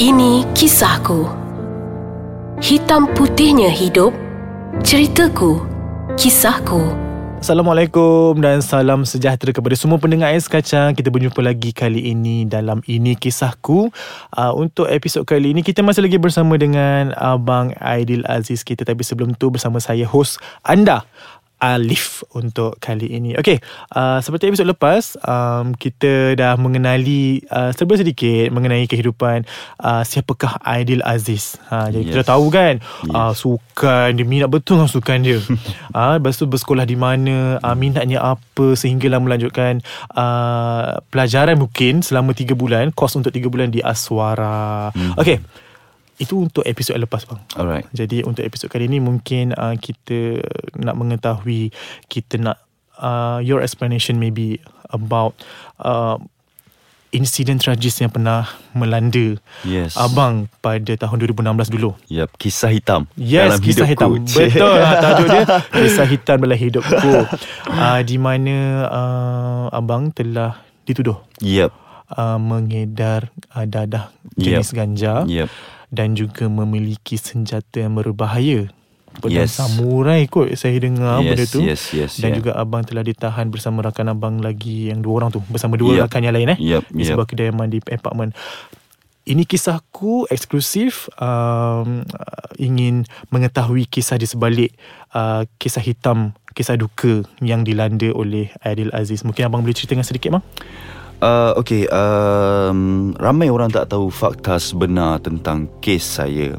Ini 0.00 0.48
kisahku. 0.56 1.28
Hitam 2.56 3.04
putihnya 3.12 3.68
hidup. 3.68 4.16
Ceritaku. 4.80 5.60
Kisahku. 6.16 6.88
Assalamualaikum 7.36 8.32
dan 8.40 8.64
salam 8.64 9.04
sejahtera 9.04 9.52
kepada 9.52 9.76
semua 9.76 10.00
pendengar 10.00 10.32
Ais 10.32 10.48
Kacang. 10.48 10.96
Kita 10.96 11.12
berjumpa 11.12 11.44
lagi 11.44 11.76
kali 11.76 12.16
ini 12.16 12.48
dalam 12.48 12.80
Ini 12.88 13.12
Kisahku. 13.12 13.92
Uh, 14.32 14.52
untuk 14.56 14.88
episod 14.88 15.28
kali 15.28 15.52
ini, 15.52 15.60
kita 15.60 15.84
masih 15.84 16.08
lagi 16.08 16.16
bersama 16.16 16.56
dengan 16.56 17.12
Abang 17.20 17.76
Aidil 17.76 18.24
Aziz 18.24 18.64
kita. 18.64 18.88
Tapi 18.88 19.04
sebelum 19.04 19.36
tu 19.36 19.52
bersama 19.52 19.84
saya, 19.84 20.08
host 20.08 20.40
anda, 20.64 21.04
Alif 21.60 22.24
untuk 22.32 22.80
kali 22.80 23.12
ini. 23.12 23.36
Okey, 23.36 23.60
uh, 23.92 24.18
seperti 24.24 24.48
episod 24.48 24.64
lepas, 24.64 25.20
um, 25.20 25.76
kita 25.76 26.32
dah 26.32 26.56
mengenali 26.56 27.44
uh, 27.52 27.68
serba 27.76 28.00
sedikit 28.00 28.48
mengenai 28.48 28.88
kehidupan 28.88 29.44
uh, 29.84 30.00
siapakah 30.00 30.56
Aidil 30.64 31.04
Aziz. 31.04 31.60
Ha, 31.68 31.92
jadi 31.92 32.08
yes. 32.08 32.12
kita 32.16 32.24
tahu 32.32 32.48
kan, 32.48 32.80
yes. 32.80 33.12
uh, 33.12 33.32
sukan, 33.36 34.16
dia 34.16 34.24
minat 34.24 34.48
betul 34.48 34.80
dengan 34.80 34.88
sukan 34.88 35.18
dia. 35.20 35.38
uh, 35.92 36.12
lepas 36.16 36.40
tu 36.40 36.48
bersekolah 36.48 36.88
di 36.88 36.96
mana, 36.96 37.60
uh, 37.60 37.76
minatnya 37.76 38.24
apa 38.24 38.72
sehinggalah 38.72 39.20
melanjutkan 39.20 39.84
uh, 40.16 41.04
pelajaran 41.12 41.60
mungkin 41.60 42.00
selama 42.00 42.32
3 42.32 42.56
bulan, 42.56 42.88
kos 42.96 43.20
untuk 43.20 43.36
3 43.36 43.52
bulan 43.52 43.68
di 43.68 43.84
Aswara. 43.84 44.88
Hmm. 44.96 45.12
Okey, 45.20 45.44
itu 46.20 46.36
untuk 46.36 46.62
episod 46.68 47.00
lepas 47.00 47.24
bang. 47.24 47.40
Alright. 47.56 47.86
Jadi 47.96 48.20
untuk 48.28 48.44
episod 48.44 48.68
kali 48.68 48.86
ini 48.86 49.00
mungkin 49.00 49.56
uh, 49.56 49.72
kita 49.80 50.44
nak 50.76 50.94
mengetahui 51.00 51.72
kita 52.12 52.36
nak 52.36 52.60
uh, 53.00 53.40
your 53.40 53.64
explanation 53.64 54.20
maybe 54.20 54.60
about 54.92 55.32
uh, 55.80 56.20
insiden 57.10 57.58
tragis 57.58 57.98
yang 57.98 58.12
pernah 58.12 58.46
melanda 58.70 59.34
yes. 59.66 59.98
abang 59.98 60.46
pada 60.62 60.94
tahun 60.94 61.16
2016 61.24 61.74
dulu. 61.74 61.90
Yep, 62.06 62.28
kisah 62.38 62.70
hitam. 62.70 63.08
Yes, 63.18 63.56
dalam 63.56 63.60
kisah 63.64 63.86
hidupku. 63.88 64.14
hitam. 64.28 64.46
Betul 64.46 64.72
lah 64.78 64.92
tajuk 65.02 65.26
dia. 65.26 65.44
Kisah 65.74 66.06
hitam 66.06 66.36
dalam 66.44 66.58
hidupku. 66.60 67.12
Uh, 67.66 68.00
di 68.06 68.16
mana 68.20 68.56
uh, 68.86 69.64
abang 69.74 70.14
telah 70.14 70.62
dituduh. 70.86 71.18
Yep. 71.42 71.72
Uh, 72.10 72.38
mengedar 72.42 73.30
uh, 73.54 73.66
dadah 73.66 74.12
jenis 74.36 74.70
yep. 74.70 74.76
ganja. 74.76 75.14
Yep 75.26 75.50
dan 75.90 76.14
juga 76.14 76.46
memiliki 76.46 77.18
senjata 77.18 77.82
yang 77.82 77.98
berbahaya. 77.98 78.70
Pedang 79.10 79.42
yes. 79.42 79.58
samurai 79.58 80.30
kot 80.30 80.54
saya 80.54 80.78
dengar 80.78 81.18
yes, 81.18 81.26
benda 81.26 81.44
tu. 81.50 81.60
Yes, 81.66 81.82
yes, 81.90 82.12
dan 82.22 82.30
yeah. 82.30 82.38
juga 82.38 82.50
abang 82.54 82.86
telah 82.86 83.02
ditahan 83.02 83.50
bersama 83.50 83.82
rakan 83.82 84.14
abang 84.14 84.38
lagi 84.38 84.86
yang 84.86 85.02
dua 85.02 85.20
orang 85.20 85.34
tu. 85.34 85.42
Bersama 85.50 85.74
dua 85.74 85.98
yep. 85.98 86.02
rakan 86.06 86.30
yang 86.30 86.34
lain 86.38 86.54
eh. 86.54 86.58
Yep, 86.78 86.94
di 86.94 87.02
sebuah 87.02 87.26
yep. 87.26 87.30
kediaman 87.34 87.68
di 87.74 87.82
apartment. 87.90 88.30
Ini 89.26 89.44
kisahku 89.44 90.30
eksklusif 90.30 91.10
um, 91.18 92.06
ingin 92.56 93.04
mengetahui 93.34 93.84
kisah 93.90 94.16
di 94.16 94.30
sebalik 94.30 94.72
uh, 95.12 95.42
kisah 95.58 95.82
hitam, 95.82 96.32
kisah 96.54 96.78
duka 96.78 97.26
yang 97.42 97.66
dilanda 97.66 98.14
oleh 98.14 98.48
Adil 98.62 98.94
Aziz. 98.94 99.26
Mungkin 99.26 99.50
abang 99.50 99.66
boleh 99.66 99.76
ceritakan 99.76 100.06
sedikit 100.06 100.38
bang? 100.38 100.44
Uh, 101.20 101.52
okay, 101.60 101.84
um, 101.92 103.12
ramai 103.20 103.52
orang 103.52 103.68
tak 103.68 103.92
tahu 103.92 104.08
fakta 104.08 104.56
sebenar 104.56 105.20
tentang 105.20 105.68
kes 105.84 106.16
saya. 106.16 106.56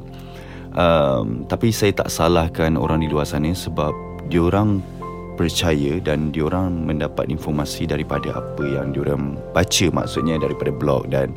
Um, 0.77 1.49
tapi 1.49 1.73
saya 1.73 1.97
tak 1.97 2.13
salahkan 2.13 2.77
orang 2.77 3.01
di 3.01 3.09
luar 3.09 3.25
sana 3.25 3.49
sebab 3.57 3.89
diorang 4.29 4.85
percaya 5.33 5.97
dan 5.97 6.29
diorang 6.29 6.85
mendapat 6.85 7.33
informasi 7.33 7.89
daripada 7.89 8.37
apa 8.37 8.61
yang 8.61 8.93
diorang 8.93 9.33
baca 9.49 9.87
maksudnya 9.89 10.37
daripada 10.37 10.69
blog 10.69 11.09
dan 11.09 11.33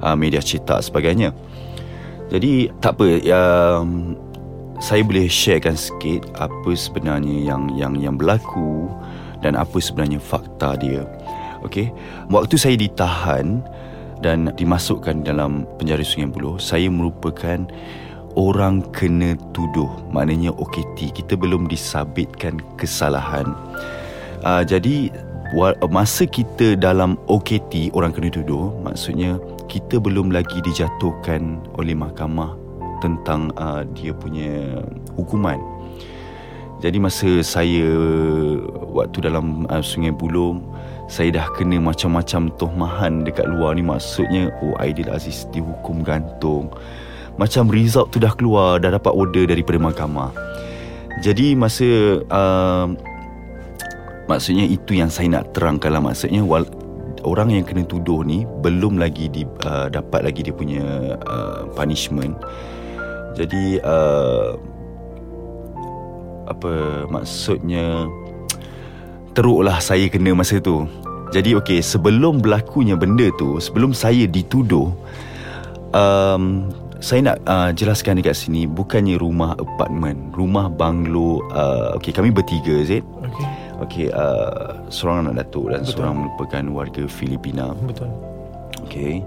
uh, 0.00 0.16
media 0.16 0.40
cetak 0.40 0.88
sebagainya. 0.88 1.36
Jadi 2.32 2.72
tak 2.80 2.96
apa, 2.96 3.20
um, 3.28 4.16
saya 4.80 5.04
boleh 5.04 5.28
sharekan 5.28 5.76
sikit 5.76 6.24
apa 6.40 6.72
sebenarnya 6.72 7.44
yang 7.44 7.68
yang 7.76 7.92
yang 8.00 8.16
berlaku 8.16 8.88
dan 9.44 9.52
apa 9.52 9.76
sebenarnya 9.76 10.16
fakta 10.16 10.80
dia. 10.80 11.04
Okey. 11.64 11.88
Waktu 12.28 12.54
saya 12.60 12.76
ditahan 12.76 13.64
dan 14.20 14.52
dimasukkan 14.56 15.24
dalam 15.24 15.64
penjara 15.80 16.04
Sungai 16.04 16.28
Buloh, 16.28 16.60
saya 16.60 16.88
merupakan 16.92 17.64
orang 18.36 18.84
kena 18.92 19.34
tuduh. 19.56 19.88
Maknanya 20.12 20.52
OKT. 20.54 21.16
Kita 21.16 21.34
belum 21.34 21.66
disabitkan 21.66 22.60
kesalahan. 22.76 23.48
Uh, 24.44 24.60
jadi 24.60 25.08
masa 25.88 26.26
kita 26.28 26.74
dalam 26.76 27.16
OKT 27.30 27.94
orang 27.94 28.12
kena 28.12 28.28
tuduh, 28.28 28.74
maksudnya 28.82 29.38
kita 29.70 30.02
belum 30.02 30.34
lagi 30.34 30.60
dijatuhkan 30.60 31.62
oleh 31.78 31.96
mahkamah 31.96 32.58
tentang 33.00 33.52
uh, 33.56 33.86
dia 33.96 34.12
punya 34.12 34.84
hukuman. 35.16 35.60
Jadi 36.82 37.00
masa 37.00 37.40
saya 37.40 37.88
waktu 38.92 39.24
dalam 39.24 39.64
uh, 39.72 39.80
Sungai 39.80 40.12
Buloh 40.12 40.60
saya 41.04 41.28
dah 41.34 41.46
kena 41.52 41.76
macam-macam 41.80 42.48
tohmahan 42.56 43.22
dekat 43.24 43.44
luar 43.44 43.76
ni. 43.76 43.84
Maksudnya 43.84 44.48
oh 44.64 44.72
Aidil 44.80 45.12
Aziz 45.12 45.44
dihukum 45.52 46.00
gantung. 46.00 46.72
Macam 47.36 47.66
result 47.68 48.14
tu 48.14 48.22
dah 48.22 48.32
keluar 48.32 48.78
dah 48.78 48.94
dapat 48.94 49.12
order 49.12 49.44
daripada 49.44 49.76
mahkamah. 49.76 50.30
Jadi 51.20 51.54
masa 51.54 52.20
uh, 52.30 52.86
maksudnya 54.26 54.64
itu 54.66 54.96
yang 54.96 55.12
saya 55.12 55.40
nak 55.40 55.52
terangkan 55.52 55.92
lah. 55.92 56.02
Maksudnya 56.02 56.40
wal, 56.42 56.64
orang 57.26 57.52
yang 57.52 57.64
kena 57.66 57.84
tuduh 57.84 58.24
ni 58.24 58.48
belum 58.64 58.96
lagi 58.96 59.28
di, 59.28 59.42
uh, 59.66 59.90
dapat 59.92 60.30
lagi 60.30 60.40
dia 60.46 60.54
punya 60.54 61.18
uh, 61.28 61.68
punishment. 61.74 62.38
Jadi 63.34 63.82
uh, 63.82 64.54
apa 66.46 67.04
maksudnya 67.10 68.06
teruklah 69.34 69.82
saya 69.82 70.06
kena 70.06 70.32
masa 70.32 70.62
tu. 70.62 70.86
Jadi 71.34 71.58
okey, 71.58 71.82
sebelum 71.82 72.38
berlakunya 72.38 72.94
benda 72.94 73.26
tu, 73.34 73.58
sebelum 73.58 73.90
saya 73.90 74.30
dituduh, 74.30 74.94
um, 75.90 76.70
saya 77.02 77.34
nak 77.34 77.36
uh, 77.44 77.70
jelaskan 77.74 78.22
dekat 78.22 78.38
sini 78.38 78.70
bukannya 78.70 79.18
rumah 79.18 79.58
apartmen, 79.58 80.30
rumah 80.30 80.70
banglo. 80.70 81.42
Uh, 81.50 81.98
okey, 81.98 82.14
kami 82.14 82.30
bertiga, 82.30 82.86
Zed. 82.86 83.02
Okey. 83.02 83.46
Okey, 83.82 84.06
uh, 84.14 84.78
seorang 84.94 85.26
anak 85.26 85.50
datuk 85.50 85.74
dan 85.74 85.82
Betul. 85.82 85.90
seorang 85.90 86.14
merupakan 86.22 86.64
warga 86.70 87.04
Filipina. 87.10 87.74
Betul. 87.82 88.08
Okey. 88.86 89.26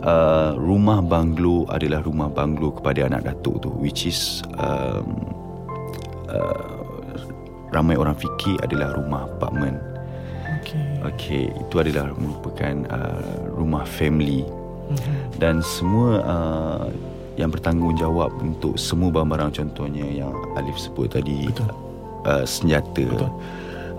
Uh, 0.00 0.56
rumah 0.56 1.00
banglo 1.00 1.64
adalah 1.68 2.00
rumah 2.04 2.28
banglo 2.28 2.76
kepada 2.76 3.08
anak 3.08 3.24
datuk 3.24 3.64
tu 3.64 3.72
which 3.80 4.04
is 4.04 4.44
um, 4.60 5.16
uh, 6.28 6.73
ramai 7.74 7.98
orang 7.98 8.14
fikir 8.14 8.56
adalah 8.62 8.94
rumah 8.94 9.26
apartmen. 9.26 9.76
Okey. 10.62 10.84
Okey, 11.04 11.44
itu 11.50 11.74
adalah 11.76 12.14
merupakan 12.14 12.74
uh, 12.88 13.20
rumah 13.52 13.84
family. 13.84 14.46
Mm-hmm. 14.88 15.42
Dan 15.42 15.60
semua 15.60 16.22
uh, 16.22 16.86
yang 17.34 17.50
bertanggungjawab 17.50 18.30
untuk 18.38 18.78
semua 18.78 19.10
barang-barang 19.10 19.58
contohnya 19.58 20.06
yang 20.06 20.32
Alif 20.54 20.78
sebut 20.78 21.10
tadi 21.10 21.50
Betul. 21.50 21.72
Uh, 22.24 22.44
senjata. 22.46 23.04
Betul. 23.04 23.32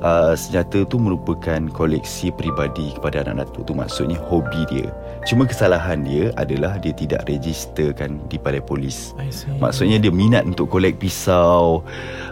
Uh, 0.06 0.38
senjata 0.38 0.86
tu 0.86 1.02
merupakan 1.02 1.58
koleksi 1.74 2.30
peribadi 2.30 2.94
kepada 2.94 3.26
anak 3.26 3.50
datuk 3.50 3.66
tu 3.66 3.74
maksudnya 3.74 4.22
hobi 4.30 4.62
dia. 4.70 4.86
Cuma 5.26 5.50
kesalahan 5.50 6.06
dia 6.06 6.30
adalah 6.38 6.78
dia 6.78 6.94
tidak 6.94 7.26
registerkan 7.26 8.22
di 8.30 8.38
balai 8.38 8.62
polis. 8.62 9.18
Maksudnya 9.58 9.98
dia 9.98 10.14
minat 10.14 10.46
untuk 10.46 10.70
kolek 10.70 11.02
pisau, 11.02 11.82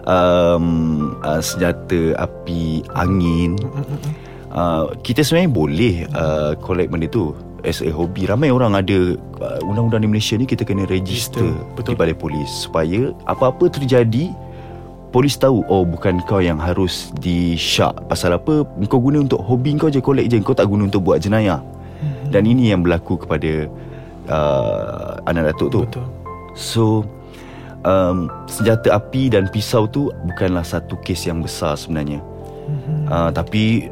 um, 0.06 1.17
uh, 1.25 1.41
senjata 1.41 2.13
api 2.22 2.85
angin. 2.94 3.57
Uh, 4.53 4.94
kita 5.01 5.25
sebenarnya 5.25 5.50
boleh 5.50 5.95
uh, 6.13 6.53
collect 6.62 6.94
benda 6.94 7.09
tu 7.09 7.33
as 7.66 7.81
a 7.81 7.89
hobby. 7.89 8.29
Ramai 8.29 8.53
orang 8.53 8.78
ada 8.78 9.17
uh, 9.17 9.59
undang-undang 9.66 10.06
di 10.06 10.09
Malaysia 10.13 10.38
ni 10.38 10.45
kita 10.45 10.62
kena 10.62 10.86
register 10.86 11.50
Betul. 11.74 11.95
di 11.95 11.98
balai 11.98 12.13
polis 12.13 12.69
supaya 12.69 13.09
apa-apa 13.25 13.65
terjadi 13.74 14.30
polis 15.13 15.38
tahu 15.38 15.62
oh 15.69 15.86
bukan 15.86 16.18
kau 16.25 16.42
yang 16.42 16.57
harus 16.57 17.13
di 17.21 17.54
syak 17.54 18.10
pasal 18.10 18.36
apa? 18.36 18.65
Kau 18.89 18.98
guna 18.98 19.21
untuk 19.21 19.39
hobi 19.45 19.77
kau 19.77 19.94
je 19.94 20.01
collect 20.01 20.33
je. 20.33 20.42
Kau 20.42 20.57
tak 20.57 20.65
guna 20.65 20.89
untuk 20.89 21.06
buat 21.06 21.21
jenayah. 21.21 21.62
Hmm. 22.04 22.36
dan 22.36 22.44
ini 22.44 22.75
yang 22.75 22.83
berlaku 22.83 23.15
kepada 23.15 23.71
uh, 24.27 25.24
anak 25.24 25.56
datuk 25.56 25.69
tu. 25.71 25.80
Betul. 25.88 26.06
So 26.51 26.83
um, 27.88 28.27
senjata 28.51 29.00
api 29.00 29.31
dan 29.31 29.48
pisau 29.48 29.88
tu 29.88 30.12
bukanlah 30.27 30.68
satu 30.68 31.00
kes 31.00 31.30
yang 31.30 31.39
besar 31.39 31.80
sebenarnya. 31.80 32.19
Hmm. 32.63 33.07
uh, 33.07 33.30
tapi 33.31 33.88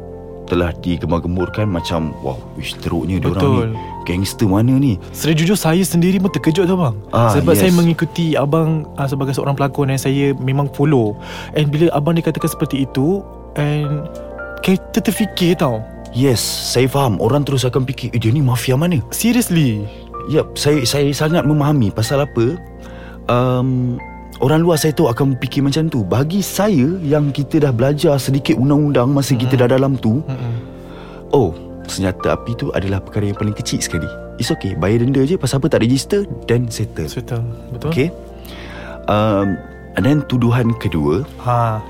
telah 0.48 0.74
digemar-gemburkan 0.84 1.70
macam 1.70 2.12
wow 2.20 2.36
wish 2.58 2.76
teruknya 2.82 3.22
dia 3.22 3.30
orang 3.30 3.72
ni 3.72 3.91
gangster 4.04 4.46
mana 4.46 4.74
ni 4.76 5.00
Sejujur 5.10 5.56
saya 5.56 5.80
sendiri 5.82 6.18
pun 6.18 6.30
terkejut 6.30 6.66
tu 6.66 6.76
bang 6.76 6.94
ah, 7.14 7.32
Sebab 7.32 7.52
yes. 7.54 7.60
saya 7.62 7.72
mengikuti 7.72 8.26
abang 8.36 8.86
uh, 8.98 9.08
sebagai 9.08 9.32
seorang 9.32 9.54
pelakon 9.54 9.90
yang 9.90 10.00
saya 10.00 10.36
memang 10.38 10.70
follow 10.74 11.14
And 11.54 11.70
bila 11.70 11.90
abang 11.94 12.18
dikatakan 12.18 12.50
seperti 12.50 12.84
itu 12.86 13.22
And 13.56 14.06
kita 14.60 15.00
terfikir 15.02 15.58
tau 15.58 15.80
Yes, 16.12 16.44
saya 16.44 16.86
faham 16.92 17.16
Orang 17.24 17.48
terus 17.48 17.64
akan 17.64 17.88
fikir 17.88 18.12
Eh 18.12 18.20
dia 18.20 18.28
ni 18.28 18.44
mafia 18.44 18.76
mana? 18.76 19.00
Seriously 19.08 19.88
Yep, 20.30 20.54
saya 20.54 20.78
saya 20.86 21.10
sangat 21.10 21.42
memahami 21.42 21.90
pasal 21.90 22.22
apa. 22.22 22.54
Um, 23.26 23.98
orang 24.38 24.62
luar 24.62 24.78
saya 24.78 24.94
tahu 24.94 25.10
akan 25.10 25.34
fikir 25.42 25.66
macam 25.66 25.90
tu. 25.90 26.06
Bagi 26.06 26.44
saya 26.44 26.98
yang 27.02 27.34
kita 27.34 27.58
dah 27.58 27.72
belajar 27.74 28.14
sedikit 28.22 28.54
undang-undang 28.54 29.10
masa 29.10 29.34
kita 29.34 29.58
dah 29.58 29.66
dalam 29.66 29.98
tu, 29.98 30.22
Mm-mm. 30.22 30.54
oh, 31.34 31.50
senjata 31.92 32.32
api 32.32 32.56
tu 32.56 32.72
adalah 32.72 33.04
perkara 33.04 33.28
yang 33.28 33.36
paling 33.36 33.52
kecil 33.52 33.84
sekali. 33.84 34.08
It's 34.40 34.48
okay, 34.48 34.72
bayar 34.72 35.04
denda 35.04 35.20
je 35.28 35.36
pasal 35.36 35.60
apa 35.60 35.68
tak 35.76 35.84
register 35.84 36.24
dan 36.48 36.72
settle. 36.72 37.06
Betul. 37.06 37.44
Betul. 37.76 37.88
Okay. 37.92 38.08
Um, 39.12 39.60
and 40.00 40.02
then 40.08 40.24
tuduhan 40.26 40.72
kedua, 40.80 41.28
Ha. 41.44 41.84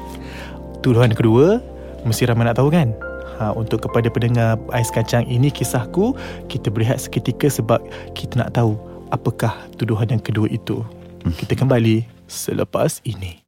Tuduhan 0.82 1.14
kedua 1.14 1.62
mesti 2.02 2.26
ramai 2.26 2.50
nak 2.50 2.58
tahu 2.58 2.75
kan? 2.75 2.90
Ha, 3.38 3.54
untuk 3.54 3.87
kepada 3.87 4.10
pendengar 4.10 4.58
Ais 4.75 4.90
Kacang 4.90 5.22
ini 5.31 5.49
kisahku 5.49 6.19
kita 6.50 6.69
berehat 6.69 6.98
seketika 6.98 7.46
sebab 7.46 7.78
kita 8.19 8.43
nak 8.43 8.58
tahu 8.58 8.75
apakah 9.14 9.55
tuduhan 9.78 10.10
yang 10.10 10.22
kedua 10.22 10.50
itu. 10.50 10.82
Kita 11.22 11.55
kembali 11.55 12.02
selepas 12.26 12.98
ini. 13.06 13.38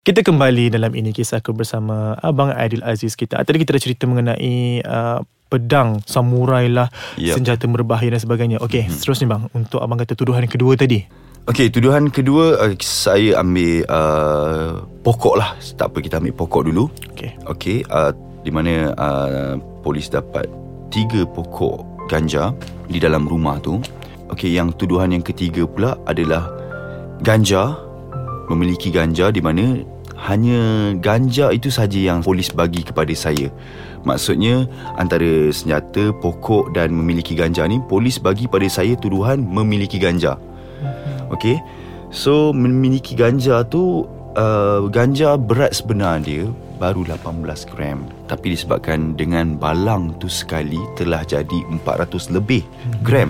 Kita 0.00 0.24
kembali 0.24 0.72
dalam 0.72 0.96
ini 0.96 1.12
kisahku 1.12 1.52
bersama 1.52 2.16
Abang 2.24 2.48
Aidil 2.56 2.80
Aziz 2.80 3.12
kita. 3.12 3.36
Tadi 3.44 3.60
kita 3.60 3.76
dah 3.76 3.82
cerita 3.82 4.08
mengenai 4.08 4.80
uh, 4.80 5.20
pedang, 5.48 6.04
samurai 6.04 6.68
lah, 6.68 6.92
Yep. 7.16 7.40
senjata 7.40 7.64
berbahaya 7.66 8.14
dan 8.14 8.20
sebagainya. 8.20 8.56
Okey, 8.60 8.86
seterusnya 8.92 9.26
bang, 9.32 9.42
untuk 9.56 9.80
abang 9.80 9.96
kata 9.98 10.12
tuduhan 10.14 10.44
kedua 10.44 10.76
tadi. 10.76 11.02
Okay, 11.48 11.72
tuduhan 11.72 12.12
kedua 12.12 12.60
uh, 12.60 12.76
saya 12.84 13.40
ambil 13.40 13.80
uh, 13.88 14.84
pokok 15.00 15.34
lah. 15.40 15.56
Tak 15.80 15.96
apa, 15.96 15.98
kita 16.04 16.20
ambil 16.20 16.36
pokok 16.36 16.68
dulu. 16.68 16.92
Okey. 17.16 17.40
Okay, 17.48 17.76
uh, 17.88 18.12
di 18.44 18.52
mana 18.52 18.92
uh, 18.92 19.56
polis 19.80 20.12
dapat 20.12 20.44
tiga 20.92 21.24
pokok 21.24 22.08
ganja 22.12 22.52
di 22.84 23.00
dalam 23.00 23.24
rumah 23.24 23.56
tu. 23.64 23.80
Okay, 24.28 24.52
yang 24.52 24.76
tuduhan 24.76 25.08
yang 25.08 25.24
ketiga 25.24 25.64
pula 25.64 25.96
adalah 26.04 26.52
ganja, 27.24 27.80
memiliki 28.52 28.92
ganja 28.92 29.32
di 29.32 29.40
mana 29.40 29.80
hanya 30.26 30.92
ganja 30.98 31.54
itu 31.54 31.70
saja 31.70 31.98
yang 31.98 32.26
polis 32.26 32.50
bagi 32.50 32.82
kepada 32.82 33.14
saya. 33.14 33.50
Maksudnya 34.02 34.66
antara 34.98 35.50
senjata, 35.54 36.10
pokok 36.18 36.74
dan 36.74 36.90
memiliki 36.90 37.38
ganja 37.38 37.66
ni 37.66 37.78
polis 37.86 38.18
bagi 38.18 38.50
pada 38.50 38.66
saya 38.66 38.98
tuduhan 38.98 39.42
memiliki 39.42 40.02
ganja. 40.02 40.38
Okay 41.28 41.60
So 42.08 42.56
memiliki 42.56 43.12
ganja 43.12 43.60
tu 43.68 44.08
uh, 44.36 44.80
Ganja 44.88 45.36
berat 45.36 45.76
sebenar 45.76 46.24
dia 46.24 46.48
Baru 46.78 47.02
18 47.04 47.44
gram. 47.74 48.06
Tapi 48.30 48.54
disebabkan 48.54 49.18
dengan 49.18 49.60
balang 49.60 50.16
tu 50.16 50.30
sekali 50.30 50.80
Telah 50.96 51.26
jadi 51.28 51.58
400 51.68 52.32
lebih 52.32 52.64
gram. 53.04 53.28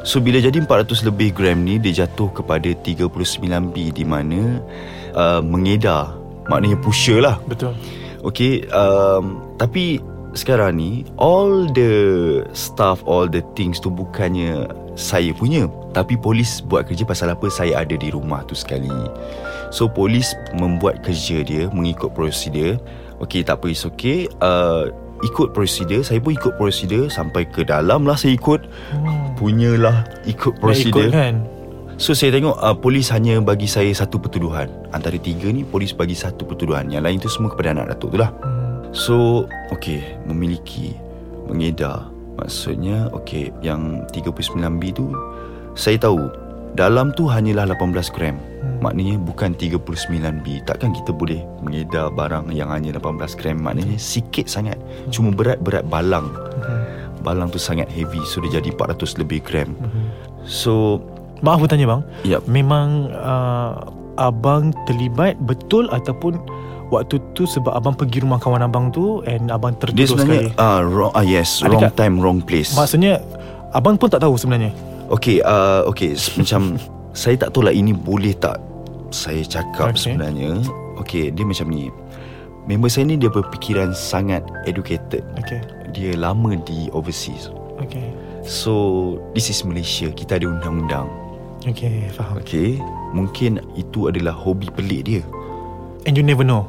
So 0.00 0.16
bila 0.16 0.40
jadi 0.40 0.64
400 0.64 1.04
lebih 1.12 1.36
gram 1.36 1.60
ni 1.60 1.76
Dia 1.76 2.06
jatuh 2.06 2.32
kepada 2.32 2.72
39B 2.72 3.92
Di 3.92 4.04
mana 4.08 4.64
uh, 5.14 5.40
Mengedar. 5.42 6.16
Maknanya 6.50 6.78
pusher 6.82 7.22
lah. 7.22 7.38
Betul. 7.46 7.78
Okay 8.20 8.68
um, 8.74 9.40
Tapi 9.56 9.96
sekarang 10.36 10.76
ni 10.76 11.08
All 11.16 11.70
the 11.72 11.92
stuff 12.52 13.00
All 13.08 13.24
the 13.30 13.40
things 13.56 13.80
tu 13.80 13.88
bukannya 13.88 14.66
Saya 14.98 15.30
punya. 15.32 15.70
Tapi 15.96 16.18
polis 16.18 16.60
buat 16.66 16.84
kerja 16.90 17.06
pasal 17.06 17.32
apa 17.32 17.46
Saya 17.48 17.80
ada 17.80 17.94
di 17.94 18.10
rumah 18.10 18.42
tu 18.44 18.58
sekali. 18.58 18.90
So 19.70 19.86
polis 19.86 20.34
membuat 20.58 21.00
kerja 21.06 21.46
dia 21.46 21.70
Mengikut 21.70 22.12
prosedur. 22.12 22.76
Okay 23.22 23.40
tak 23.46 23.62
apa 23.62 23.70
it's 23.70 23.86
okay. 23.86 24.26
Uh, 24.42 24.90
Ikut 25.20 25.52
prosedur 25.52 26.00
Saya 26.02 26.18
pun 26.18 26.34
ikut 26.34 26.56
prosedur. 26.58 27.08
Sampai 27.12 27.46
ke 27.46 27.62
dalam 27.62 28.04
lah 28.08 28.18
saya 28.18 28.34
ikut. 28.34 28.66
Hmm. 28.96 29.38
Punyalah 29.38 30.02
Ikut 30.26 30.58
Dah 30.58 30.60
prosedur. 30.60 31.08
ikut 31.08 31.14
kan? 31.14 31.34
So 32.00 32.16
saya 32.16 32.32
tengok 32.32 32.56
uh, 32.64 32.72
Polis 32.72 33.12
hanya 33.12 33.44
bagi 33.44 33.68
saya 33.68 33.92
Satu 33.92 34.16
pertuduhan. 34.16 34.72
Antara 34.96 35.20
tiga 35.20 35.52
ni 35.52 35.68
Polis 35.68 35.92
bagi 35.92 36.16
satu 36.16 36.48
pertuduhan. 36.48 36.88
Yang 36.88 37.04
lain 37.04 37.18
tu 37.20 37.28
semua 37.28 37.52
kepada 37.52 37.76
anak 37.76 37.92
datuk 37.92 38.16
tu 38.16 38.18
lah. 38.24 38.32
Hmm. 38.40 38.88
So 38.96 39.44
Okay 39.68 40.16
Memiliki 40.24 40.96
Mengedar. 41.44 42.08
Maksudnya 42.40 43.12
Okay 43.12 43.52
Yang 43.60 44.08
39B 44.16 44.96
tu 44.96 45.12
Saya 45.76 46.00
tahu 46.00 46.32
Dalam 46.72 47.12
tu 47.12 47.28
hanyalah 47.28 47.68
18 47.68 48.16
gram. 48.16 48.40
Hmm. 48.40 48.80
Maknanya 48.80 49.20
bukan 49.20 49.52
39B 49.52 50.64
Takkan 50.64 50.96
kita 50.96 51.12
boleh 51.12 51.44
Mengedar 51.60 52.08
barang 52.16 52.48
yang 52.48 52.72
hanya 52.72 52.96
18 52.96 53.36
gram? 53.36 53.60
Maknanya 53.60 54.00
sikit 54.00 54.48
sangat. 54.48 54.80
Cuma 55.12 55.36
berat-berat 55.36 55.84
balang. 55.84 56.32
Hmm. 56.64 56.80
Balang 57.20 57.52
tu 57.52 57.60
sangat 57.60 57.92
heavy. 57.92 58.24
So 58.24 58.40
dia 58.40 58.56
jadi 58.56 58.72
400 58.72 59.20
lebih 59.20 59.44
gram. 59.44 59.76
Hmm. 59.76 60.08
So 60.48 61.04
Maaf 61.40 61.58
bertanya 61.64 61.86
bang 61.96 62.02
Yep 62.24 62.46
Memang 62.46 63.12
uh, 63.12 63.80
Abang 64.20 64.72
terlibat 64.84 65.40
Betul 65.44 65.88
ataupun 65.88 66.36
Waktu 66.90 67.22
tu 67.38 67.46
sebab 67.46 67.70
abang 67.70 67.94
pergi 67.94 68.20
rumah 68.20 68.42
kawan 68.42 68.66
abang 68.66 68.90
tu 68.90 69.22
And 69.24 69.48
abang 69.48 69.78
Dia 69.78 70.04
tertuduh 70.06 70.06
sebenarnya 70.18 70.50
sekali 70.50 70.60
uh, 70.60 70.80
wrong, 70.84 71.12
uh, 71.14 71.24
Yes 71.24 71.62
Adakah- 71.62 71.70
Wrong 71.70 71.94
time 71.94 72.14
wrong 72.18 72.38
place 72.42 72.74
Maksudnya 72.74 73.22
Abang 73.70 73.94
pun 73.94 74.10
tak 74.10 74.20
tahu 74.20 74.34
sebenarnya 74.34 74.74
Okay, 75.10 75.42
uh, 75.42 75.82
okay 75.90 76.14
macam 76.38 76.78
saya 77.20 77.34
tak 77.34 77.50
tahu 77.50 77.66
lah 77.66 77.74
ini 77.74 77.90
boleh 77.90 78.30
tak 78.38 78.62
saya 79.10 79.42
cakap 79.42 79.90
okay. 79.92 80.14
sebenarnya. 80.14 80.62
Okay, 81.02 81.34
dia 81.34 81.42
macam 81.42 81.66
ni. 81.70 81.90
Member 82.70 82.86
saya 82.86 83.10
ni 83.10 83.18
dia 83.18 83.26
berfikiran 83.26 83.90
sangat 83.90 84.46
educated. 84.68 85.26
Okay 85.42 85.58
Dia 85.90 86.14
lama 86.14 86.54
di 86.54 86.86
overseas. 86.94 87.50
Okay 87.82 88.14
So, 88.46 89.20
this 89.36 89.52
is 89.52 89.60
Malaysia. 89.68 90.08
Kita 90.08 90.40
ada 90.40 90.48
undang-undang. 90.48 91.10
Okay 91.68 92.08
faham. 92.16 92.40
Okay, 92.40 92.80
mungkin 93.12 93.60
itu 93.76 94.08
adalah 94.08 94.32
hobi 94.32 94.72
pelik 94.72 95.02
dia. 95.04 95.22
And 96.08 96.16
you 96.16 96.24
never 96.24 96.44
know. 96.44 96.64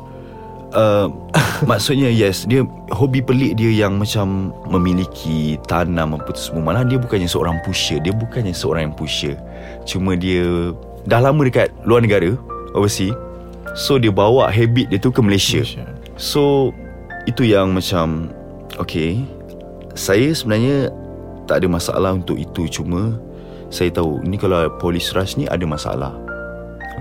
Uh, 0.72 1.12
maksudnya 1.68 2.08
yes 2.08 2.48
Dia 2.48 2.64
hobi 2.96 3.20
pelik 3.20 3.60
dia 3.60 3.84
yang 3.84 4.00
macam 4.00 4.56
Memiliki 4.72 5.60
tanam 5.68 6.16
apa 6.16 6.32
tu 6.32 6.40
semua. 6.40 6.72
Malah 6.72 6.88
dia 6.88 6.96
bukannya 6.96 7.28
seorang 7.28 7.60
pusher 7.68 8.00
Dia 8.00 8.16
bukannya 8.16 8.56
seorang 8.56 8.88
yang 8.92 8.96
pusher. 8.96 9.36
Cuma 9.84 10.16
dia 10.16 10.72
Dah 11.04 11.20
lama 11.20 11.44
dekat 11.44 11.76
luar 11.84 12.00
negara 12.00 12.40
Overseas. 12.72 13.12
So 13.76 14.00
dia 14.00 14.16
bawa 14.16 14.48
habit 14.48 14.92
dia 14.92 15.00
tu 15.00 15.12
ke 15.12 15.20
Malaysia. 15.20 15.60
Malaysia. 15.60 15.84
So 16.16 16.72
Itu 17.28 17.44
yang 17.44 17.76
macam 17.76 18.32
Okay 18.80 19.28
Saya 19.92 20.32
sebenarnya 20.32 20.88
Tak 21.52 21.64
ada 21.64 21.68
masalah 21.68 22.16
untuk 22.16 22.40
itu. 22.40 22.72
Cuma 22.72 23.20
Saya 23.72 23.90
tahu 23.90 24.20
Ni 24.28 24.36
kalau 24.36 24.68
polis 24.78 25.10
rush 25.16 25.40
ni 25.40 25.48
Ada 25.48 25.64
masalah 25.64 26.13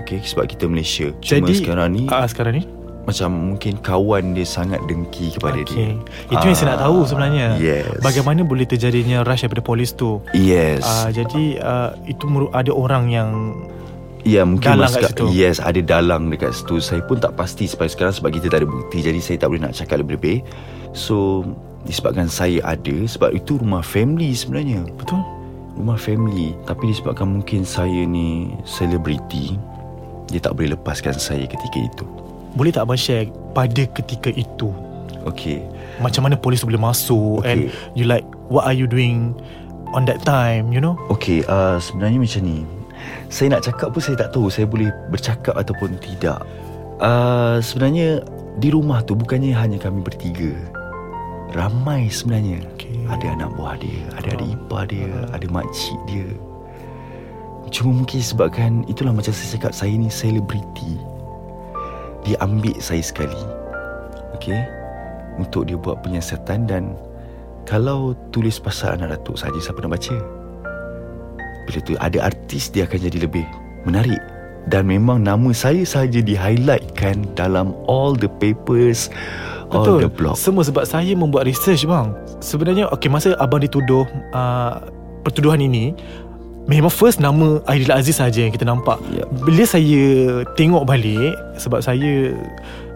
Okay 0.01 0.23
Sebab 0.23 0.47
kita 0.47 0.65
Malaysia 0.65 1.11
Cuma 1.19 1.45
Jadi 1.45 1.53
sekarang 1.59 1.87
ni 1.93 2.03
ah, 2.09 2.25
Sekarang 2.25 2.55
ni 2.57 2.65
macam 3.01 3.33
mungkin 3.33 3.81
kawan 3.81 4.37
dia 4.37 4.45
sangat 4.45 4.77
dengki 4.85 5.33
kepada 5.33 5.65
Okay 5.65 5.97
dia. 5.97 6.37
Itu 6.37 6.45
yang 6.45 6.53
saya 6.53 6.77
nak 6.77 6.85
tahu 6.85 7.01
sebenarnya 7.09 7.57
Yes. 7.57 7.97
Bagaimana 7.97 8.45
boleh 8.45 8.69
terjadinya 8.69 9.25
rush 9.25 9.41
daripada 9.41 9.65
polis 9.65 9.97
tu 9.97 10.21
Yes. 10.37 10.85
Ah, 10.85 11.09
Jadi 11.09 11.57
uh, 11.57 11.97
Itu 12.05 12.29
ada 12.53 12.69
orang 12.69 13.09
yang 13.09 13.29
ya 14.21 14.45
mungkin 14.45 14.77
dalang 14.77 14.93
mas- 14.93 15.01
kat 15.01 15.17
situ. 15.17 15.25
Yes, 15.33 15.57
ada 15.57 15.81
dalang 15.81 16.29
dekat 16.29 16.53
situ. 16.53 16.77
Saya 16.77 17.01
pun 17.01 17.17
tak 17.17 17.33
pasti 17.33 17.65
sampai 17.65 17.89
sekarang 17.89 18.13
sebab 18.13 18.29
kita 18.29 18.53
tak 18.53 18.61
ada 18.61 18.69
bukti. 18.69 19.01
Jadi 19.01 19.17
saya 19.17 19.41
tak 19.41 19.49
boleh 19.49 19.65
nak 19.65 19.73
cakap 19.73 20.05
lebih-lebih. 20.05 20.45
So 20.93 21.41
disebabkan 21.89 22.29
saya 22.29 22.61
ada 22.61 22.95
sebab 23.09 23.33
itu 23.33 23.57
rumah 23.57 23.81
family 23.81 24.29
sebenarnya. 24.37 24.85
Betul 24.93 25.40
Rumah 25.81 25.97
family. 25.97 26.53
Tapi 26.69 26.93
disebabkan 26.93 27.25
mungkin 27.25 27.65
saya 27.65 28.05
ni 28.05 28.53
Selebriti 28.69 29.57
Dia 30.29 30.37
tak 30.37 30.53
boleh 30.53 30.77
lepaskan 30.77 31.17
saya 31.17 31.49
ketika 31.49 31.81
itu. 31.81 32.05
Boleh 32.53 32.69
tak 32.69 32.85
abang 32.85 33.01
share 33.01 33.33
Pada 33.57 33.81
ketika 33.89 34.29
itu? 34.29 34.69
Okay 35.25 35.65
Macam 35.97 36.29
mana 36.29 36.37
polis 36.37 36.61
boleh 36.61 36.77
masuk 36.77 37.41
Okay. 37.41 37.73
And 37.73 37.73
you 37.97 38.05
like 38.05 38.21
What 38.45 38.69
are 38.69 38.77
you 38.77 38.85
doing 38.85 39.33
On 39.97 40.05
that 40.05 40.21
time 40.21 40.69
You 40.69 40.85
know? 40.85 41.01
Okay 41.09 41.41
uh, 41.49 41.81
Sebenarnya 41.81 42.21
macam 42.21 42.41
ni. 42.45 42.61
Saya 43.33 43.57
nak 43.57 43.65
cakap 43.65 43.89
pun 43.89 44.05
saya 44.05 44.21
tak 44.21 44.37
tahu 44.37 44.53
Saya 44.53 44.69
boleh 44.69 44.93
bercakap 45.09 45.57
ataupun 45.57 45.97
tidak. 45.97 46.45
Uh, 47.01 47.57
Sebenarnya 47.57 48.21
Di 48.61 48.69
rumah 48.69 49.01
tu 49.01 49.17
bukannya 49.17 49.55
hanya 49.57 49.81
kami 49.81 50.03
bertiga. 50.05 50.51
Ramai 51.55 52.11
sebenarnya. 52.11 52.59
Okay. 52.75 52.90
Ada 53.11 53.35
anak 53.35 53.49
buah 53.59 53.75
dia 53.75 54.01
Ada 54.15 54.39
adik 54.39 54.49
ipar 54.55 54.83
dia 54.87 55.11
Ada 55.35 55.45
makcik 55.51 55.99
dia. 56.07 56.27
Cuma 57.67 58.03
mungkin 58.03 58.19
sebabkan 58.23 58.87
Itulah 58.87 59.11
macam 59.11 59.35
saya 59.35 59.59
cakap 59.59 59.71
Saya 59.75 59.93
ni 59.99 60.07
selebriti. 60.07 60.95
Dia 62.23 62.39
ambil 62.39 62.75
saya 62.79 63.03
sekali 63.03 63.37
Okay 64.39 64.63
Untuk 65.35 65.67
dia 65.67 65.75
buat 65.75 65.99
penyiasatan 66.01 66.71
Dan 66.71 66.95
Kalau 67.67 68.15
tulis 68.31 68.57
pasal 68.63 68.95
anak 68.95 69.19
datuk 69.19 69.35
saja 69.35 69.59
Siapa 69.59 69.83
nak 69.83 69.99
baca? 69.99 70.15
Bila 71.67 71.79
tu 71.83 71.93
ada 71.99 72.31
artis 72.31 72.71
Dia 72.71 72.87
akan 72.87 72.99
jadi 73.11 73.27
lebih 73.27 73.45
menarik. 73.83 74.21
Dan 74.69 74.85
memang 74.85 75.25
nama 75.25 75.49
saya 75.57 75.81
saja 75.83 76.21
di-highlightkan 76.21 77.27
Dalam 77.33 77.73
all 77.89 78.13
the 78.13 78.29
papers 78.39 79.09
All 79.71 79.83
Betul 79.87 79.97
the 80.03 80.11
blog 80.11 80.35
Semua 80.35 80.67
sebab 80.67 80.83
saya 80.83 81.15
membuat 81.15 81.47
research 81.47 81.87
bang. 81.87 82.11
Sebenarnya 82.43 82.91
Okay 82.91 83.07
masa 83.07 83.33
abang 83.39 83.63
dituduh 83.63 84.03
uh, 84.35 84.83
Pertuduhan 85.23 85.63
ini 85.63 85.95
Memang 86.69 86.93
first 86.93 87.17
nama 87.17 87.57
Aidil 87.65 87.89
Aziz 87.89 88.21
saja 88.21 88.45
yang 88.45 88.53
kita 88.53 88.69
nampak. 88.69 89.01
Yep. 89.09 89.27
Bila 89.47 89.63
saya 89.65 90.03
tengok 90.53 90.83
balik 90.85 91.33
Sebab 91.57 91.79
saya 91.81 92.35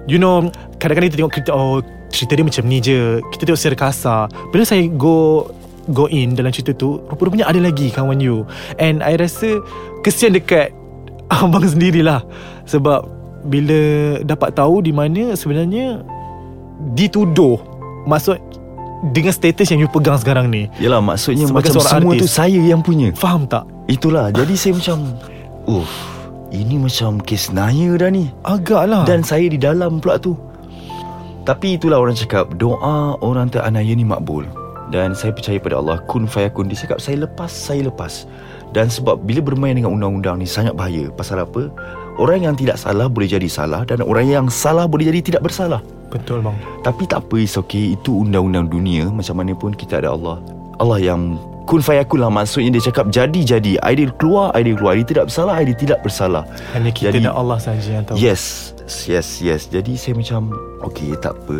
You 0.05 0.20
know 0.22 0.51
Kadang-kadang 0.77 1.10
kita 1.10 1.17
tengok 1.24 1.34
cerita 1.34 1.51
Oh 1.55 1.79
cerita 2.15 2.38
dia 2.39 2.48
macam 2.48 2.63
ni 2.70 2.79
je. 2.79 3.20
Kita 3.34 3.44
tengok 3.44 3.60
secara 3.60 3.77
kasar. 3.89 4.22
Bila 4.53 4.63
saya 4.63 4.86
go 4.91 5.50
Go 5.86 6.10
in 6.10 6.34
dalam 6.34 6.50
cerita 6.50 6.74
tu 6.74 7.01
Rupa-rupanya 7.10 7.50
ada 7.50 7.62
lagi 7.62 7.89
kawan 7.89 8.20
you. 8.22 8.44
And 8.77 9.01
I 9.01 9.17
rasa 9.17 9.63
Kesian 10.05 10.36
dekat 10.38 10.75
Abang 11.34 11.65
sendirilah. 11.65 12.22
Sebab 12.70 13.08
Bila 13.50 13.82
dapat 14.25 14.53
tahu 14.58 14.86
di 14.86 14.94
mana 14.94 15.34
Sebenarnya 15.34 16.05
Dituduh 16.96 17.58
Maksud 18.05 18.38
Dengan 19.12 19.34
status 19.34 19.67
yang 19.70 19.86
you 19.86 19.89
pegang 19.91 20.17
sekarang 20.17 20.50
ni. 20.50 20.67
Yelah 20.82 21.00
maksudnya 21.00 21.48
Sebagai 21.48 21.74
Macam 21.75 21.84
semua 21.84 22.13
artis. 22.15 22.22
tu 22.22 22.27
saya 22.29 22.60
yang 22.62 22.82
punya. 22.82 23.12
Faham 23.15 23.48
tak? 23.48 23.65
Itulah 23.88 24.29
Jadi 24.34 24.53
saya 24.58 24.74
macam 24.77 24.98
Uff 25.65 25.91
Ini 26.51 26.75
macam 26.77 27.20
kes 27.22 27.51
naya 27.51 27.96
dah 27.98 28.10
ni. 28.12 28.29
Agak 28.46 28.84
lah 28.88 29.03
Dan 29.03 29.25
saya 29.25 29.46
di 29.50 29.58
dalam 29.60 30.00
pula 30.00 30.20
tu. 30.20 30.38
Tapi 31.46 31.77
itulah 31.77 32.01
orang 32.01 32.17
cakap 32.17 32.58
Doa 32.58 33.17
orang 33.22 33.50
teranaya 33.50 33.94
ni 33.94 34.05
makbul. 34.05 34.46
Dan 34.89 35.17
saya 35.17 35.34
percaya 35.34 35.58
pada 35.58 35.82
Allah 35.82 35.98
Kun 36.05 36.29
fayakun 36.29 36.70
Dia 36.70 36.77
cakap 36.77 37.01
saya 37.01 37.25
lepas 37.25 37.50
Saya 37.50 37.86
lepas. 37.89 38.29
Dan 38.74 38.89
sebab 38.89 39.24
bila 39.24 39.41
bermain 39.41 39.74
dengan 39.74 39.94
undang-undang 39.94 40.41
ni 40.41 40.48
Sangat 40.50 40.74
bahaya. 40.77 41.10
Pasal 41.13 41.41
apa 41.41 41.70
Orang 42.15 42.48
yang 42.48 42.55
tidak 42.55 42.79
salah 42.79 43.12
boleh 43.12 43.27
jadi 43.27 43.43
salah 43.51 43.84
Dan 43.84 44.00
orang 44.00 44.31
yang 44.31 44.45
salah 44.48 44.88
boleh 44.88 45.12
jadi 45.12 45.19
tidak 45.19 45.41
bersalah. 45.43 45.84
Betul 46.07 46.39
bang. 46.39 46.55
Tapi 46.79 47.03
tak 47.12 47.27
apa 47.27 47.36
It's 47.43 47.60
okay. 47.60 47.91
Itu 48.00 48.24
undang-undang 48.24 48.72
dunia. 48.72 49.12
Macam 49.12 49.36
mana 49.36 49.51
pun 49.51 49.75
kita 49.75 50.00
ada 50.00 50.15
Allah. 50.15 50.39
Allah 50.79 51.00
yang 51.03 51.36
Kun 51.65 51.81
fayakun 51.81 52.22
lah. 52.24 52.31
Maksudnya 52.31 52.77
dia 52.79 52.84
cakap 52.88 53.12
Jadi-jadi. 53.12 53.81
Idea 53.84 54.13
keluar 54.15 54.55
Idea 54.55 54.79
keluar. 54.79 54.95
Idea 54.95 55.07
tidak 55.12 55.25
bersalah 55.27 55.53
Idea 55.60 55.75
tidak 55.75 56.00
bersalah. 56.05 56.43
Hanya 56.72 56.91
kita 56.95 57.12
Jadi- 57.12 57.25
dan 57.27 57.36
Allah 57.36 57.57
saja 57.60 57.89
yang 57.89 58.05
tahu. 58.07 58.15
Yes 58.15 58.72
Yes 59.10 59.43
yes. 59.43 59.67
Jadi 59.67 60.00
saya 60.00 60.15
macam 60.15 60.55
Okay 60.88 61.12
tak 61.19 61.36
apa. 61.36 61.57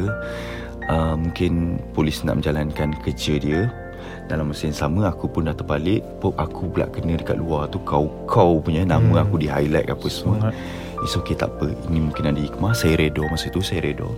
Uh, 0.86 1.16
Mungkin 1.18 1.82
Polis 1.98 2.22
nak 2.22 2.40
menjalankan 2.40 2.94
kerja 3.02 3.42
dia 3.42 3.66
Dalam 4.26 4.50
masa 4.50 4.66
yang 4.66 4.74
sama 4.76 5.08
Aku 5.08 5.28
pun 5.28 5.46
dah 5.46 5.54
terbalik. 5.54 6.02
Pop 6.18 6.34
aku 6.36 6.66
pula 6.68 6.90
kena 6.90 7.14
dekat 7.14 7.38
luar 7.38 7.68
tu 7.68 7.78
Kau 7.82 8.10
Kau 8.26 8.58
punya 8.58 8.82
nama 8.82 9.06
Hmm. 9.06 9.22
aku 9.22 9.38
di 9.38 9.46
highlight 9.46 9.88
apa 9.88 10.08
semua. 10.08 10.50
It's 11.02 11.14
okay 11.14 11.34
tak 11.34 11.54
apa. 11.54 11.70
Ini 11.86 12.00
mungkin 12.02 12.26
ada 12.26 12.40
hikmah. 12.40 12.74
Saya 12.74 12.98
redo 12.98 13.22
masa 13.28 13.48
tu 13.48 13.62
Saya 13.62 13.86
redo 13.86 14.10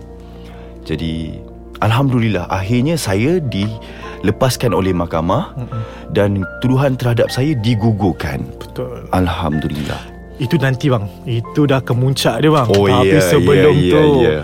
Jadi 0.82 1.36
Alhamdulillah 1.78 2.48
Akhirnya 2.48 2.96
saya 2.96 3.36
dilepaskan 3.38 4.72
oleh 4.72 4.90
mahkamah 4.90 5.52
Mm-mm. 5.54 5.82
Dan 6.08 6.42
tuduhan 6.58 6.96
terhadap 6.96 7.28
saya 7.28 7.52
digugurkan. 7.54 8.42
Betul. 8.56 9.04
Alhamdulillah. 9.12 10.00
Itu 10.38 10.54
nanti 10.56 10.86
bang. 10.86 11.04
Itu 11.22 11.66
dah 11.66 11.78
kemuncak 11.78 12.40
dia 12.40 12.48
bang. 12.48 12.66
Oh 12.70 12.86
Tapi 12.86 13.10
ya 13.10 13.20
sebelum 13.20 13.74
ya, 13.76 13.92
tu. 13.92 14.04
ya, 14.22 14.30
ya. 14.30 14.42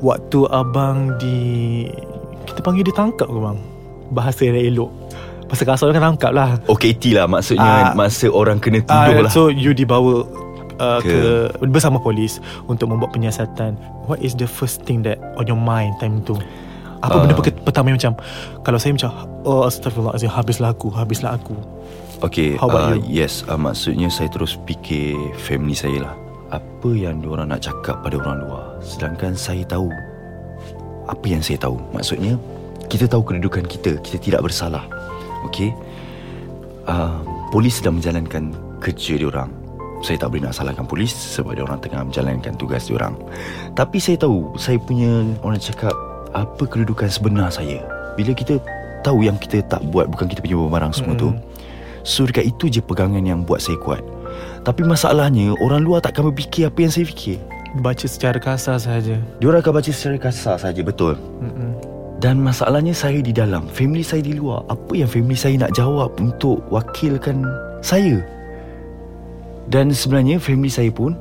Waktu 0.00 0.38
abang 0.46 1.16
di 1.16 1.38
Kita 2.44 2.60
panggil 2.60 2.82
dia 2.82 2.92
tangkap 2.92 3.26
ke 3.26 3.38
bang 3.38 3.58
Bahasa 4.10 4.42
yang 4.42 4.58
elok. 4.58 4.90
Bahasa 5.46 5.62
kasar 5.64 5.90
kan 5.90 6.02
tangkap 6.04 6.30
lah. 6.30 6.58
OKT 6.64 7.10
lah 7.12 7.26
maksudnya 7.26 7.90
Ah. 7.90 7.92
Masa 7.92 8.26
orang 8.26 8.58
kena 8.58 8.78
tuduh 8.80 8.94
Ah, 9.16 9.20
lah. 9.20 9.30
So 9.30 9.48
you 9.48 9.70
dibawa 9.70 10.22
uh, 10.76 10.98
ke, 11.00 11.10
Ke- 11.50 11.66
Bersama 11.66 11.98
polis 11.98 12.38
Untuk 12.64 12.86
membuat 12.86 13.10
penyiasatan. 13.10 13.74
What 14.04 14.18
is 14.18 14.32
the 14.32 14.46
first 14.46 14.82
thing 14.82 15.02
that 15.02 15.18
On 15.34 15.44
your 15.44 15.56
mind 15.56 15.98
time 15.98 16.22
tu? 16.22 16.38
Apa 17.00 17.12
Ah. 17.12 17.20
benda 17.20 17.34
pe- 17.34 17.50
pertama 17.56 17.88
yang 17.88 17.98
macam 17.98 18.14
Kalau 18.60 18.76
saya 18.76 18.92
macam 18.92 19.10
Oh 19.42 19.64
astagfirullahaladzim 19.64 20.28
Habislah 20.28 20.70
aku 20.70 20.88
Habislah 20.88 21.34
aku. 21.34 21.56
Okay 22.20 22.54
How 22.54 22.68
about 22.68 22.82
uh, 22.84 22.94
you? 22.94 23.18
Yes 23.18 23.42
uh, 23.44 23.56
Maksudnya 23.56 24.06
saya 24.06 24.28
terus 24.28 24.54
fikir 24.60 25.16
Family 25.36 25.72
saya 25.72 25.98
lah. 26.00 26.14
Apa 26.52 26.90
yang 26.90 27.18
diorang 27.18 27.48
nak 27.48 27.58
cakap 27.60 28.02
pada 28.02 28.14
orang 28.16 28.44
luar? 28.44 28.78
Sedangkan 28.80 29.32
saya 29.32 29.64
tahu 29.64 29.90
Apa 31.06 31.24
yang 31.24 31.40
saya 31.40 31.58
tahu. 31.58 31.74
Maksudnya 31.90 32.38
Kita 32.90 33.06
tahu 33.06 33.22
kedudukan 33.22 33.64
kita 33.70 34.02
Kita 34.02 34.18
tidak 34.18 34.42
bersalah 34.42 34.84
Okay 35.46 35.70
uh, 36.90 37.22
Polis 37.54 37.78
sedang 37.78 37.96
menjalankan 38.02 38.50
kerja 38.82 39.16
diorang 39.16 39.60
saya 40.00 40.16
tak 40.16 40.32
boleh 40.32 40.48
nak 40.48 40.56
salahkan 40.56 40.88
polis 40.88 41.12
sebab 41.12 41.52
dia 41.52 41.64
orang 41.64 41.76
tengah 41.76 42.00
menjalankan 42.08 42.56
tugas 42.56 42.88
dia 42.88 42.96
orang. 42.96 43.20
Tapi 43.76 44.00
saya 44.00 44.16
tahu 44.16 44.56
saya 44.56 44.80
punya 44.80 45.28
orang 45.44 45.60
cakap 45.60 45.92
apa 46.32 46.64
kedudukan 46.64 47.12
sebenar 47.12 47.52
saya. 47.52 47.84
Bila 48.16 48.32
kita 48.32 48.56
tahu 49.04 49.28
yang 49.28 49.36
kita 49.36 49.60
tak 49.68 49.84
buat 49.92 50.08
bukan 50.08 50.28
kita 50.28 50.40
punya 50.40 50.56
barang 50.56 50.92
semua 50.96 51.14
tu. 51.20 51.36
Mm. 51.36 51.40
So 52.00 52.24
dekat 52.24 52.48
itu 52.48 52.72
je 52.72 52.80
pegangan 52.80 53.20
yang 53.20 53.44
buat 53.44 53.60
saya 53.60 53.76
kuat. 53.76 54.00
Tapi 54.64 54.88
masalahnya 54.88 55.52
orang 55.60 55.84
luar 55.84 56.00
takkan 56.00 56.32
berfikir 56.32 56.72
apa 56.72 56.80
yang 56.80 56.92
saya 56.92 57.04
fikir. 57.04 57.36
Baca 57.84 58.06
secara 58.08 58.40
kasar 58.40 58.80
saja. 58.80 59.20
Diorang 59.38 59.60
akan 59.60 59.84
baca 59.84 59.90
secara 59.92 60.16
kasar 60.16 60.56
saja 60.56 60.80
betul. 60.80 61.20
Mm-mm. 61.44 61.76
Dan 62.20 62.44
masalahnya 62.44 62.92
saya 62.92 63.24
di 63.24 63.32
dalam 63.32 63.64
Family 63.72 64.04
saya 64.04 64.20
di 64.20 64.36
luar. 64.36 64.60
Apa 64.68 64.92
yang 64.92 65.08
family 65.08 65.34
saya 65.34 65.56
nak 65.56 65.72
jawab 65.72 66.12
Untuk 66.20 66.60
wakilkan 66.68 67.48
saya? 67.80 68.20
Dan 69.72 69.88
sebenarnya 69.96 70.36
family 70.36 70.68
saya 70.68 70.92
pun 70.92 71.16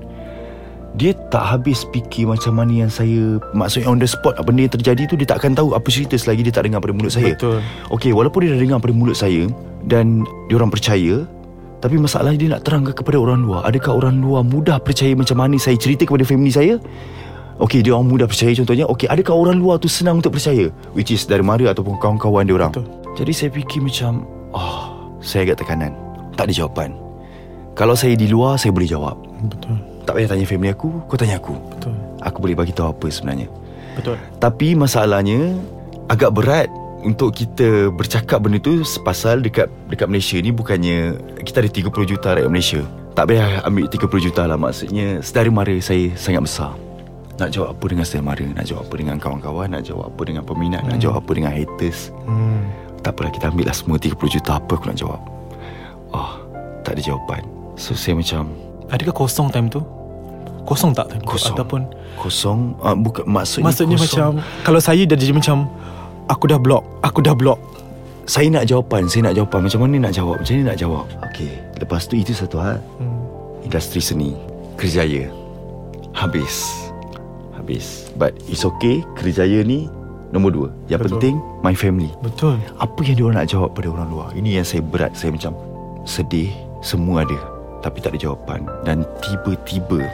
Dia 1.00 1.16
tak 1.32 1.46
habis 1.48 1.88
fikir 1.96 2.28
macam 2.28 2.60
mana 2.60 2.84
yang 2.84 2.92
saya 2.92 3.40
Maksudnya 3.56 3.88
on 3.88 4.04
the 4.04 4.10
spot 4.12 4.36
Benda 4.44 4.68
yang 4.68 4.76
terjadi 4.76 5.08
tu 5.08 5.16
Dia 5.16 5.28
tak 5.32 5.40
akan 5.40 5.56
tahu 5.56 5.70
apa 5.72 5.88
cerita 5.88 6.20
Selagi 6.20 6.44
dia 6.44 6.52
tak 6.52 6.68
dengar 6.68 6.84
pada 6.84 6.92
mulut 6.92 7.16
saya. 7.16 7.32
Betul. 7.32 7.64
Okey, 7.96 8.12
walaupun 8.12 8.44
dia 8.44 8.60
dah 8.60 8.60
dengar 8.60 8.84
pada 8.84 8.92
mulut 8.92 9.16
saya 9.16 9.48
Dan 9.88 10.28
dia 10.52 10.60
orang 10.60 10.74
percaya 10.74 11.24
Tapi 11.80 11.96
masalahnya 11.96 12.38
dia 12.44 12.50
nak 12.60 12.68
terangkan 12.68 12.92
kepada 12.92 13.16
orang 13.16 13.40
luar. 13.40 13.64
Adakah 13.64 14.04
orang 14.04 14.20
luar 14.20 14.44
mudah 14.44 14.84
percaya 14.84 15.16
macam 15.16 15.40
mana 15.40 15.56
saya 15.56 15.80
cerita 15.80 16.04
kepada 16.04 16.28
family 16.28 16.52
saya 16.52 16.76
Okey, 17.60 17.84
dia 17.84 17.92
orang 17.92 18.08
mudah 18.08 18.24
percaya 18.24 18.56
contohnya 18.56 18.88
Okey, 18.88 19.12
adakah 19.12 19.36
orang 19.36 19.60
luar 19.60 19.76
tu 19.84 19.92
senang 19.92 20.24
untuk 20.24 20.40
percaya 20.40 20.72
Which 20.96 21.12
is 21.12 21.28
dari 21.28 21.44
Mara 21.44 21.76
ataupun 21.76 22.00
kawan-kawan 22.00 22.48
dia 22.48 22.56
orang 22.56 22.72
Betul. 22.72 22.88
Jadi 23.20 23.32
saya 23.36 23.50
fikir 23.52 23.84
macam 23.84 24.24
Oh, 24.56 25.12
saya 25.20 25.44
agak 25.44 25.60
tekanan 25.62 25.92
Tak 26.40 26.48
ada 26.48 26.54
jawapan 26.56 26.96
Kalau 27.76 28.00
saya 28.00 28.16
di 28.16 28.32
luar, 28.32 28.56
saya 28.56 28.72
boleh 28.72 28.88
jawab 28.88 29.20
Betul. 29.44 29.76
Tak 30.08 30.16
payah 30.16 30.30
tanya 30.32 30.46
family 30.48 30.72
aku, 30.72 31.04
kau 31.12 31.20
tanya 31.20 31.36
aku 31.36 31.54
Betul. 31.76 31.94
Aku 32.24 32.38
boleh 32.40 32.56
bagi 32.56 32.72
tahu 32.72 32.96
apa 32.96 33.08
sebenarnya 33.12 33.52
Betul. 34.00 34.16
tapi 34.40 34.80
masalahnya 34.80 35.60
agak 36.08 36.32
berat 36.32 36.72
untuk 37.04 37.36
kita 37.36 37.92
bercakap 37.92 38.44
benda 38.44 38.60
tu 38.60 38.84
pasal 39.04 39.40
dekat 39.40 39.68
dekat 39.88 40.08
Malaysia 40.08 40.36
ni 40.40 40.52
bukannya 40.52 41.16
kita 41.44 41.64
ada 41.64 41.70
30 41.72 42.12
juta 42.12 42.28
rakyat 42.36 42.52
Malaysia. 42.52 42.82
Tak 43.16 43.32
payah 43.32 43.64
ambil 43.68 43.88
30 43.88 44.26
juta 44.32 44.42
lah 44.48 44.56
maksudnya 44.60 45.20
sedara 45.20 45.52
mara 45.52 45.76
saya 45.80 46.12
sangat 46.16 46.44
besar. 46.44 46.72
Nak 47.40 47.50
jawab 47.50 47.70
apa 47.72 47.86
dengan 47.88 48.04
sedara 48.04 48.24
mara, 48.26 48.46
nak 48.46 48.66
jawab 48.68 48.84
apa 48.84 48.96
dengan 49.00 49.16
kawan-kawan, 49.16 49.68
nak 49.72 49.84
jawab 49.88 50.12
apa 50.12 50.22
dengan 50.28 50.44
peminat, 50.44 50.84
nak 50.84 51.00
Hmm. 51.00 51.04
jawab 51.08 51.16
apa 51.24 51.32
dengan 51.32 51.52
haters. 51.56 52.12
Hmm. 52.28 52.68
Tak 53.00 53.16
apalah 53.16 53.32
kita 53.32 53.48
ambil 53.48 53.66
lah 53.72 53.76
semua 53.76 53.96
30 53.96 54.28
juta 54.28 54.60
apa 54.60 54.72
aku 54.76 54.86
nak 54.92 55.00
jawab. 55.00 55.22
Oh, 56.12 56.32
tak 56.84 57.00
ada 57.00 57.02
jawapan. 57.02 57.42
So 57.80 57.96
saya 57.96 58.20
macam 58.20 58.52
Adakah 58.92 59.16
kosong 59.16 59.48
time 59.48 59.72
tu? 59.72 59.80
Kosong 60.68 60.92
tak 60.92 61.08
time 61.08 61.22
tu? 61.24 61.30
Kosong. 61.32 61.56
Ataupun 61.56 61.82
kosong 62.20 62.60
uh, 62.84 62.92
bukan 62.92 63.24
maksudnya 63.24 63.72
Maksudnya 63.72 63.96
kosong. 63.96 64.36
macam 64.36 64.66
Kalau 64.66 64.80
saya 64.84 65.02
dah 65.08 65.16
jadi 65.16 65.32
macam 65.32 65.70
Aku 66.28 66.50
dah 66.50 66.58
block 66.60 66.84
Aku 67.06 67.22
dah 67.22 67.38
block 67.38 67.62
Saya 68.26 68.50
nak 68.50 68.66
jawapan 68.66 69.06
Saya 69.08 69.30
nak 69.30 69.38
jawapan 69.38 69.70
Macam 69.70 69.80
mana 69.86 70.10
nak 70.10 70.14
jawab 70.18 70.42
Macam 70.42 70.54
mana 70.58 70.66
nak 70.74 70.80
jawab 70.82 71.06
Okey 71.30 71.54
Lepas 71.80 72.10
tu 72.10 72.18
itu 72.18 72.34
satu 72.34 72.58
hal 72.60 72.82
hmm. 72.98 73.70
Industri 73.70 74.02
seni 74.02 74.34
Kerjaya 74.76 75.30
Habis 76.12 76.89
Habis. 77.60 78.10
But 78.16 78.40
it's 78.48 78.64
okay 78.64 79.04
Kerjaya 79.20 79.62
ni 79.68 79.92
Nombor 80.30 80.52
dua. 80.54 80.70
Yang 80.86 81.00
Betul. 81.06 81.12
penting 81.18 81.36
My 81.66 81.74
family. 81.74 82.12
Betul. 82.22 82.62
Apa 82.78 83.02
yang 83.02 83.18
diorang 83.18 83.38
nak 83.42 83.50
jawab 83.50 83.74
pada 83.74 83.90
orang 83.90 84.08
luar? 84.14 84.30
Ini 84.38 84.62
yang 84.62 84.66
saya 84.66 84.86
berat 84.86 85.18
Saya 85.18 85.34
macam 85.34 85.58
Sedih 86.06 86.54
Semua 86.86 87.26
ada. 87.26 87.38
Tapi 87.82 87.98
tak 88.04 88.14
ada 88.14 88.20
jawapan. 88.30 88.64
Dan 88.86 89.04
tiba-tiba 89.26 90.06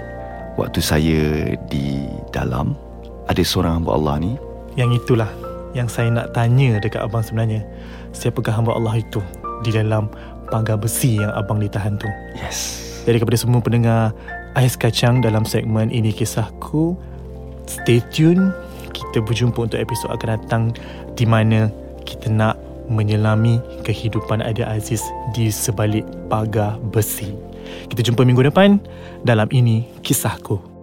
Waktu 0.56 0.80
saya 0.80 1.52
di 1.68 2.08
dalam 2.32 2.80
Ada 3.28 3.44
seorang 3.44 3.84
hamba 3.84 4.00
Allah 4.00 4.16
ni. 4.24 4.32
Yang 4.80 5.04
itulah 5.04 5.28
Yang 5.76 6.00
saya 6.00 6.08
nak 6.16 6.32
tanya 6.32 6.80
dekat 6.80 7.04
abang 7.04 7.24
sebenarnya. 7.24 7.68
Siapakah 8.16 8.56
hamba 8.56 8.72
Allah 8.80 8.96
itu 9.04 9.20
Di 9.68 9.76
dalam 9.76 10.08
pagar 10.48 10.80
besi 10.80 11.20
yang 11.20 11.36
abang 11.36 11.60
ditahan 11.60 12.00
tu? 12.00 12.08
Yes. 12.40 12.88
Jadi 13.04 13.20
kepada 13.20 13.36
semua 13.36 13.60
pendengar 13.60 14.16
Ais 14.56 14.80
Kacang 14.80 15.20
dalam 15.20 15.44
segmen 15.44 15.92
Ini 15.92 16.16
Kisahku 16.16 16.96
Stay 17.66 18.02
tune 18.14 18.54
Kita 18.94 19.22
berjumpa 19.22 19.68
untuk 19.68 19.80
episod 19.82 20.14
akan 20.14 20.30
datang 20.40 20.64
Di 21.18 21.26
mana 21.28 21.68
kita 22.06 22.30
nak 22.30 22.62
menyelami 22.86 23.58
kehidupan 23.82 24.46
Aidil 24.46 24.70
Aziz 24.70 25.02
di 25.34 25.50
sebalik 25.50 26.06
pagar 26.30 26.78
besi. 26.94 27.34
Kita 27.90 28.06
jumpa 28.06 28.22
minggu 28.22 28.46
depan 28.46 28.78
dalam 29.26 29.50
Ini 29.50 30.02
Kisahku. 30.06 30.75